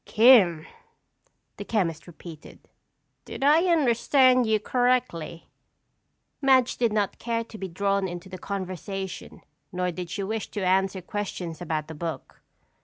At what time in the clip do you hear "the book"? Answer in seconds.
11.87-12.41